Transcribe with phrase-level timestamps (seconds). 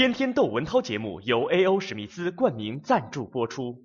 [0.00, 1.78] 天天窦文涛节目由 A.O.
[1.78, 3.76] 史密斯冠名赞助播出。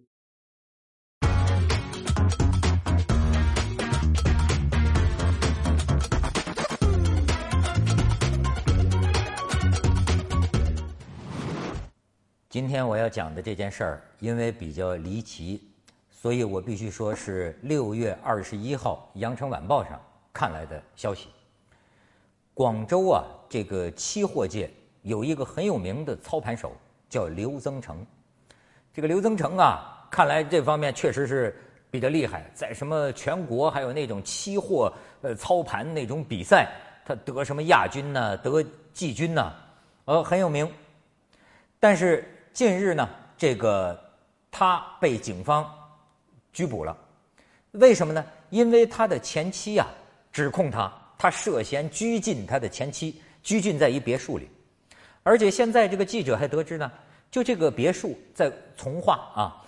[12.47, 15.67] 今天我要讲的这件事儿，因为比较离奇，
[16.09, 20.01] 所以我必须说是六月二十一号《羊城晚报》上
[20.31, 21.27] 看来的消息。
[22.53, 24.71] 广州啊，这个期货界
[25.05, 26.71] 有一个很有名的操盘手，
[27.09, 28.05] 叫刘增成。
[28.91, 31.55] 这个刘增成啊，看来这方面确实是
[31.89, 36.71] 比较厉害，在什么全国还有那种期货呃操盘那种比赛，
[37.05, 39.53] 他得什么亚军呢，得季军呢，
[40.05, 40.69] 呃很有名。
[41.79, 43.99] 但是近日呢，这个
[44.49, 45.65] 他被警方
[46.51, 46.97] 拘捕了，
[47.71, 48.25] 为什么呢？
[48.49, 49.87] 因为他的前妻啊
[50.31, 50.91] 指控他。
[51.17, 54.49] 他涉嫌拘禁他的前妻，拘禁在一别墅里，
[55.25, 56.91] 而且现在这个记者还得知呢，
[57.31, 59.65] 就这个别墅在从化啊，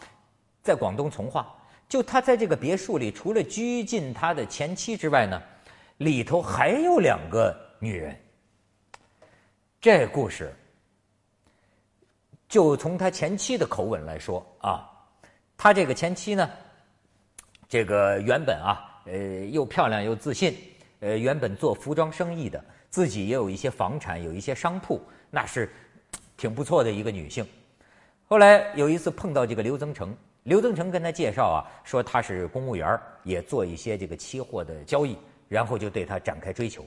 [0.62, 1.52] 在广东从化，
[1.90, 5.42] 就他在这个别墅里，除了拘禁他的前妻之外呢，
[5.98, 8.16] 里头还有两个女人。
[9.82, 10.54] 这故事，
[12.48, 14.88] 就从他前妻的口吻来说啊，
[15.58, 16.48] 他这个前妻呢，
[17.68, 20.56] 这个原本啊，呃，又漂亮又自信。
[21.00, 25.70] 呃，原本做服装生意的，自己也有一些房产，有一些商铺，那是
[26.36, 27.46] 挺不错的一个女性。
[28.28, 36.86] 后来有一次碰到这个刘增成，刘增成跟他介绍啊，说他是公务员，也做一些这个期货的交易，然后就对他展开追求，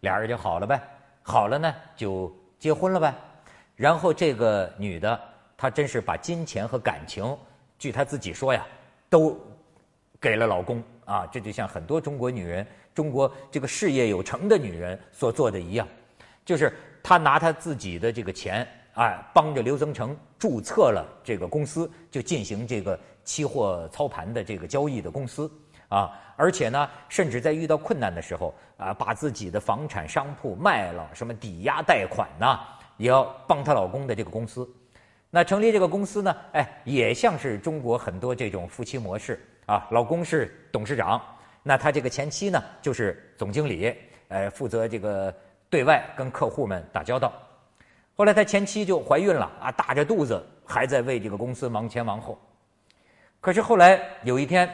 [0.00, 0.80] 俩人就好了呗。
[1.22, 3.14] 好了呢，就结婚了呗。
[3.74, 5.20] 然后这个女的，
[5.56, 7.36] 她真是把金钱和感情，
[7.78, 8.66] 据她自己说呀，
[9.10, 9.38] 都
[10.20, 11.26] 给了老公啊。
[11.26, 12.66] 这就像很多中国女人。
[12.94, 15.86] 中国这个事业有成的女人所做的一样，
[16.46, 16.72] 就是
[17.06, 25.48] 她拿她自己的这个钱，哎，帮着刘增成注册了这个公司，就进行这个期货操盘的这个交易的公司
[25.88, 26.10] 啊。
[26.34, 32.58] 而且呢，甚至在遇到困难的时候啊，把自己的房产商铺卖了，什么抵押贷款呐，
[32.96, 34.68] 也要帮她老公的这个公司。
[35.30, 41.22] 那成立这个公司呢，哎，也像是中国很多这种夫妻模式啊，老公是董事长。
[41.62, 43.94] 那他这个前妻呢，就是总经理，
[44.26, 45.32] 呃，负责这个
[45.68, 47.32] 对外跟客户们打交道。
[48.14, 52.38] 后来他前妻就怀孕了啊，大着肚子还在为这个公司忙前忙后。
[53.40, 54.68] 可是后来有一天，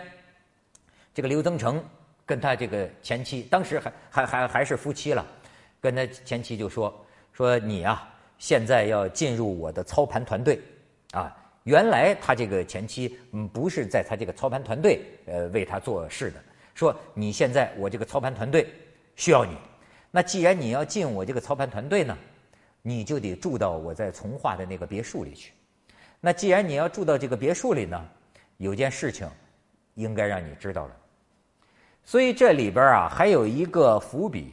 [1.12, 1.84] 这个刘增成
[2.24, 5.26] 跟他这个前妻，当时还还还还是夫妻了，
[5.80, 10.60] 跟他前妻就说说你啊，现在要进入我的操盘团队
[11.12, 11.36] 啊。
[11.64, 16.40] 原来他这个前妻嗯不是在他这个操盘团队呃为他做事的。
[16.74, 18.66] 说你现在我这个操盘团队
[19.14, 19.56] 需要你，
[20.14, 22.16] 那既然你要进我这个操盘团队呢，
[22.82, 25.52] 你就得住到我在从化的那个别墅里去。
[26.20, 28.08] 那既然你要住到这个别墅里呢，
[28.58, 29.26] 有件事情
[29.94, 30.96] 应该让你知道了。
[32.04, 34.52] 所以这里边啊还有一个伏笔，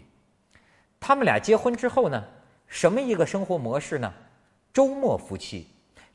[0.98, 2.24] 他们俩结婚之后呢，
[2.68, 4.14] 什么一个生活模式呢？
[4.72, 5.68] 周末夫妻。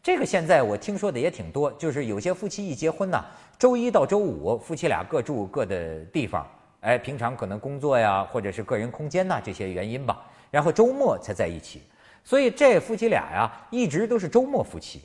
[0.03, 3.23] 这个现在我听说的也挺多，就是有些夫妻一结婚呢，
[3.59, 6.47] 周一到周五夫妻俩各住各的地方，
[6.85, 11.83] 哎，平常可能工作呀，或者是个人空间呐这些原因吧，然后周末才在一起，
[12.23, 15.01] 所以这夫妻俩呀一直都是周末夫妻。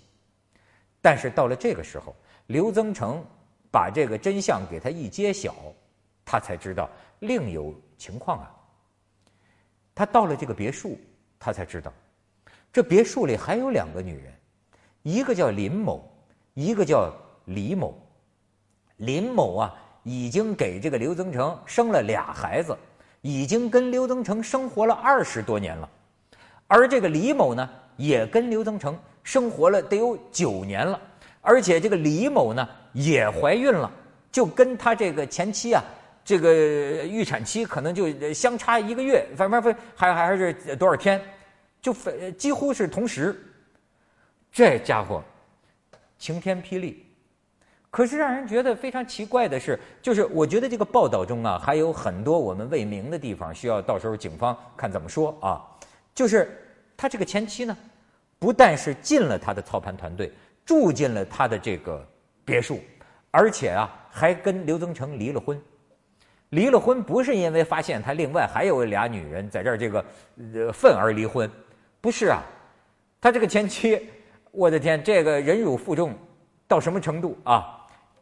[1.02, 2.14] 但是到了这个时候，
[2.48, 3.24] 刘增成
[3.72, 5.56] 把这个真相给他一揭晓，
[6.26, 6.90] 他才知道
[7.20, 8.52] 另有情况啊。
[9.96, 11.00] 他到了这个别墅，
[11.40, 11.94] 他才知道，
[12.74, 14.34] 这别墅里还有两个女人。
[15.04, 16.12] 一个叫林某，
[16.56, 17.10] 一个叫
[17.46, 17.98] 李某。
[18.98, 19.74] 林某啊，
[20.04, 22.78] 已经给这个刘增成生了俩孩子，
[23.22, 25.90] 已经跟刘增成生活了二十多年了。
[26.68, 31.00] 而这个李某呢，也跟刘增成生活了得有九年了。
[31.42, 33.92] 而且这个李某呢，也怀孕了，
[34.32, 35.84] 就跟他这个前妻啊，
[36.24, 36.54] 这个
[37.06, 39.62] 预产期可能就相差一个月，反正
[39.96, 41.20] 还还还是多少天，
[41.82, 41.94] 就
[42.38, 43.42] 几乎是同时。
[44.52, 45.24] 这家伙
[46.18, 47.06] 晴天霹雳，
[47.92, 55.66] 可是让人觉得非常奇怪的是，就是我觉得这个报道中啊，还有很多我们未明的地方，需要到时候警方看怎么说啊。
[56.14, 56.56] 就是
[56.96, 57.76] 他这个前妻呢，
[58.38, 60.32] 不但是进了他的操盘团队，
[60.64, 62.08] 住进了他的这个
[62.46, 62.80] 别墅，
[63.32, 65.60] 而且啊，还跟刘增成离了婚。
[66.50, 70.06] 离了婚不是因为发现他另外还有俩女人在这儿这个
[70.54, 71.50] 呃愤而离婚，
[72.02, 72.42] 不是啊，
[73.20, 74.10] 他这个前妻。
[74.52, 76.14] 我的天，这个忍辱负重
[76.68, 77.79] 到什么程度啊？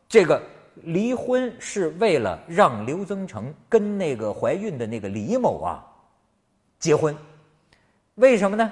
[0.09, 0.42] 这个
[0.83, 5.86] 离婚是为了让刘增成跟那个怀孕的那个李某啊
[6.80, 7.15] 结婚，
[8.15, 8.71] 为什么呢？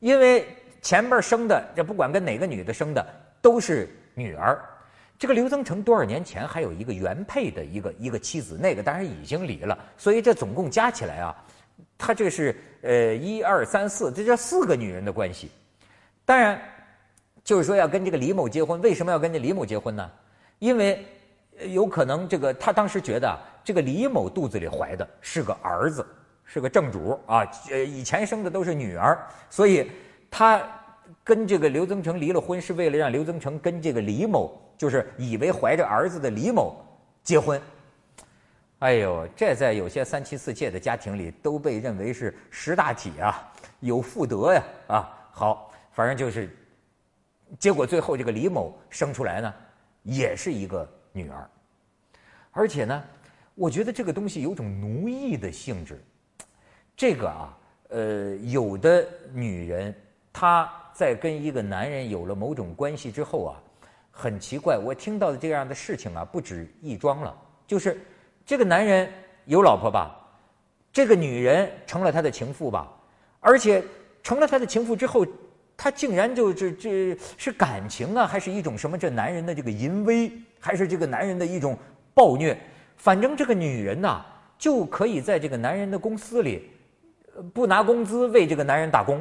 [0.00, 0.46] 因为
[0.80, 3.06] 前边生的这不管跟哪个女的生的
[3.40, 4.60] 都是女儿。
[5.18, 11.36] 这个刘增成多少年前还有一个原配的一个一个妻子，那个当然已经离了，所以这总共加起来啊，
[11.96, 15.48] 他这是呃一二三四，这叫四个女人的关系。
[16.24, 16.60] 当然，
[17.44, 20.10] 就是说要跟这个李某结婚，为什么要跟这李某结婚呢？
[20.62, 21.04] 因为
[21.70, 26.06] 有可能这个他当时觉得这个李某肚子里怀的是个儿子，
[26.44, 29.18] 是个正主啊，呃以前生的都是女儿，
[29.50, 29.90] 所以
[30.30, 30.62] 他
[31.24, 34.56] 跟这个刘增成离了婚，是为了让刘增成跟这个李某。
[34.78, 36.74] 就是以为怀着儿子的李某
[37.22, 37.60] 结婚，
[38.80, 45.28] 哎呦，这在有些三妻四妾的家庭里都被认为是识大体啊，有妇德呀啊。
[45.30, 46.50] 好，反正就是，
[47.60, 49.54] 结果最后这个李某生出来呢，
[50.02, 51.48] 也是一个女儿，
[52.50, 53.02] 而且呢，
[53.54, 56.02] 我觉得这个东西有种奴役的性质。
[56.96, 57.58] 这个啊，
[57.88, 59.94] 呃，有的女人
[60.32, 63.62] 她在跟一个男人有了某种关系之后啊。
[64.14, 67.34] 很奇怪，我听到的这样的事情啊，不止一桩了。
[67.66, 67.98] 就是
[68.44, 69.10] 这个男人
[69.46, 70.14] 有老婆吧，
[70.92, 72.92] 这个女人成了他的情妇吧，
[73.40, 73.82] 而且
[74.22, 75.24] 成了他的情妇之后，
[75.82, 78.96] 他竟然就这这是感情啊，还是一种什么？
[78.96, 80.30] 这男人的这个淫威，
[80.60, 81.76] 还是这个男人的一种
[82.14, 82.56] 暴虐？
[82.96, 84.24] 反正这个女人呐，
[84.56, 86.70] 就可以在这个男人的公司里
[87.52, 89.20] 不拿工资为这个男人打工。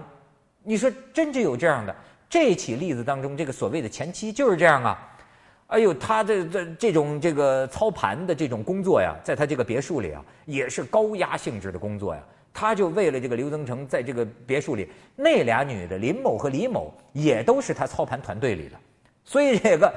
[0.61, 1.95] 你说真就有这样的？
[2.29, 5.17] 这起例子当中，这个所谓的前妻就是这样啊！
[5.65, 12.21] 哎呦，他这这这种这个操盘的这种工作呀，在他这个别墅里啊，也是高压性质的工作呀。
[12.53, 18.77] 他就为了这个刘增成，在这个别墅里，那俩女的林某和李某也都是他操盘团队里的，
[19.23, 19.93] 所以这个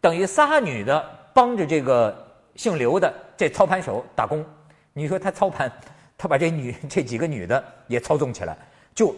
[0.00, 1.04] 等于仨女的
[1.34, 2.26] 帮着这个
[2.56, 4.44] 姓刘的这操盘手打工。
[4.92, 5.70] 你说他操盘，
[6.16, 8.56] 他把这女 这几个女的也操纵起来，
[8.94, 9.14] 就。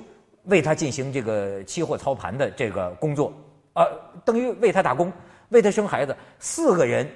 [0.46, 3.32] 为他进行这个期货操盘的这个工作，
[3.74, 3.86] 啊，
[4.24, 5.12] 等于为他打工，
[5.50, 7.08] 为他生孩子，四个人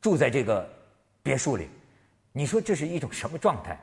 [0.00, 0.68] 住在这个
[1.22, 1.68] 别墅里，
[2.32, 3.78] 你说这是一种什么状态？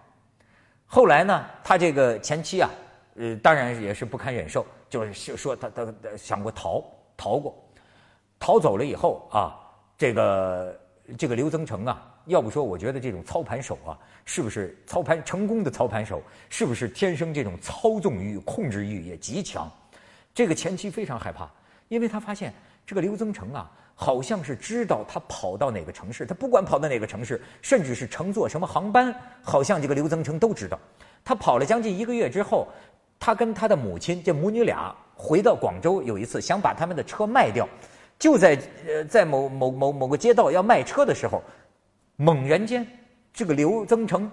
[0.87, 2.69] 后来呢，他这个前妻啊，
[3.15, 6.83] 呃，当然也是不堪忍受，就是说他他他想过逃，
[7.15, 7.55] 逃过，
[8.39, 9.53] 逃走了以后啊，
[9.97, 10.79] 这个
[11.17, 12.13] 这个刘增成啊。
[12.25, 19.71] 要不说，我觉得这种操盘手啊，是不是操盘成功的操盘手，是不是天生这种操纵欲、控制欲也极强？
[20.33, 21.49] 这个前妻非常害怕，
[21.87, 22.53] 因为他发现
[22.85, 29.11] 这个刘增成啊，好像是知道他跑到哪个城市，他不管跑到哪个城市，甚至是乘坐什么航班，
[29.41, 30.79] 好像这个刘增成都知道。
[31.25, 32.67] 他跑了将近一个月之后，
[33.19, 37.67] 他跟他的母亲这母女俩回到广州，有一次想把他们的车卖掉，
[38.19, 38.55] 就在
[38.85, 41.41] 呃在某某某某个街道要卖车的时候。
[42.17, 42.85] 猛然间，
[43.33, 44.29] 这个刘增成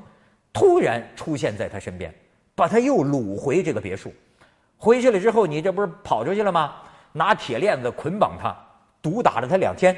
[0.53, 2.15] 突然出现在他身边，
[2.55, 4.13] 把他又掳回这个别墅。
[4.77, 6.77] 回去了之后，你这不是跑出去了吗？
[7.13, 8.55] 拿铁链子捆绑他，
[9.05, 9.95] 毒打了他两天，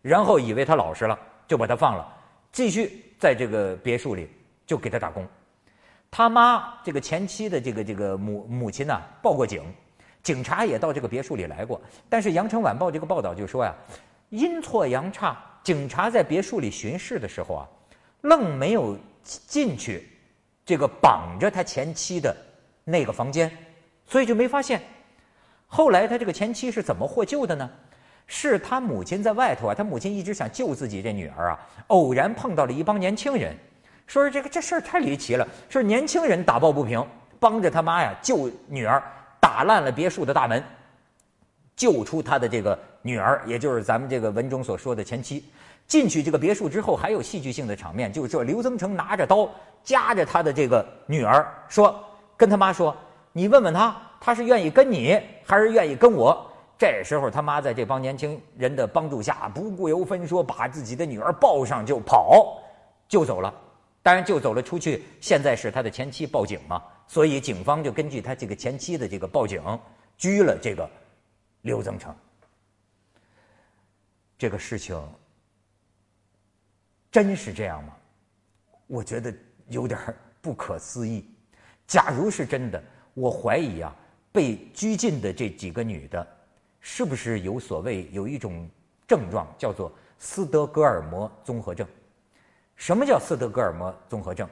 [0.00, 2.10] 然后以为他老实了，就把他放了，
[2.50, 4.30] 继续在这个别墅里
[4.64, 5.28] 就给他打工。
[6.10, 9.62] 他妈这个前妻的这个这个母母亲呢，报过警，
[10.22, 11.78] 警察也到这个别墅里来过，
[12.08, 13.74] 但是《羊城晚报》这个报道就说呀，
[14.30, 15.36] 阴错阳差。
[15.62, 17.68] 警察在别墅里巡视的时候啊，
[18.22, 20.08] 愣没有进去，
[20.64, 22.34] 这个绑着他前妻的
[22.82, 23.52] 那个房间，
[24.06, 24.80] 所以就没发现。
[25.66, 27.70] 后来他这个前妻是怎么获救的呢？
[28.32, 31.58] 是他母亲在外头啊，他母亲一直想救自己这女儿啊，
[31.88, 33.52] 偶然碰到了一帮年轻人，
[34.06, 37.04] 说是这个这事儿太离奇了，说年轻人打抱不平，
[37.40, 39.02] 帮着他妈呀救女儿，
[39.40, 40.62] 打烂了别墅的大门。
[41.74, 45.44] 救出他的这个女儿，也就是咱们这个文中所说的前妻，
[45.88, 49.50] 进去这个别墅之后，还有戏剧性的场面，就是说刘增成拿着刀
[49.82, 51.98] 夹着他的这个女儿，说
[52.36, 52.96] 跟他妈说
[53.32, 56.46] ：“你问问他，他是愿意跟你，还是愿意跟我？”
[56.80, 62.58] 这时候他妈在这帮年轻人的帮助下，不顾由分说，把自己的女儿抱上就跑，
[63.06, 63.52] 就走了。
[64.02, 65.04] 当然就走了出去。
[65.20, 69.62] 现在是他的前妻报警嘛，所以警方就根据他这个前妻的这个报警，
[70.16, 70.88] 拘了这个。
[71.60, 72.16] 刘增成，
[74.38, 74.98] 这个事情
[77.10, 77.94] 真是这样吗？
[78.86, 79.30] 我觉得
[79.68, 80.00] 有点
[80.40, 81.30] 不可思议。
[81.86, 82.82] 假如是真的，
[83.12, 83.94] 我怀疑啊，
[84.32, 86.26] 被拘禁的这几个女的，
[86.80, 88.68] 是不是有所谓有一种
[89.06, 91.86] 症状，叫做斯德哥尔摩综合症？
[92.76, 94.48] 什么叫斯德哥尔摩综合症？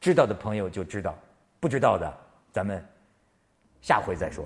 [0.00, 1.16] 知道的朋友就知道，
[1.60, 2.12] 不知道的
[2.52, 2.84] 咱们
[3.80, 4.44] 下回再说。